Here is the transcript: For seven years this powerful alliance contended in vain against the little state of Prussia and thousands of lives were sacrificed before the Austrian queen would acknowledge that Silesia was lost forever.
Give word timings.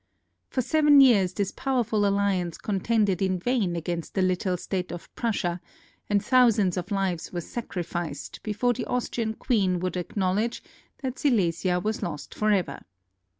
For 0.49 0.63
seven 0.63 0.99
years 0.99 1.31
this 1.31 1.51
powerful 1.51 2.07
alliance 2.07 2.57
contended 2.57 3.21
in 3.21 3.37
vain 3.37 3.75
against 3.75 4.15
the 4.15 4.23
little 4.23 4.57
state 4.57 4.91
of 4.91 5.13
Prussia 5.13 5.61
and 6.09 6.25
thousands 6.25 6.75
of 6.75 6.89
lives 6.89 7.31
were 7.31 7.41
sacrificed 7.41 8.41
before 8.41 8.73
the 8.73 8.85
Austrian 8.85 9.35
queen 9.35 9.77
would 9.79 9.95
acknowledge 9.95 10.63
that 11.03 11.19
Silesia 11.19 11.79
was 11.79 12.01
lost 12.01 12.33
forever. 12.33 12.79